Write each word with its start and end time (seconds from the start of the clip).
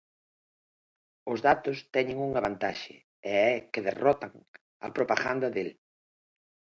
Os 1.31 1.39
datos 1.47 1.77
teñen 1.95 2.17
unha 2.27 2.43
vantaxe, 2.47 2.95
e 3.29 3.31
é 3.49 3.51
que 3.71 3.85
derrotan 3.87 4.33
a 4.85 4.87
propaganda 4.97 5.47
del. 5.55 5.69